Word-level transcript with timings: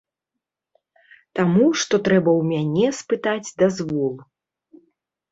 Таму 1.39 1.65
што 1.81 1.99
трэба 2.07 2.31
ў 2.41 2.47
мяне 2.53 2.87
спытаць 3.01 3.49
дазвол. 3.63 4.15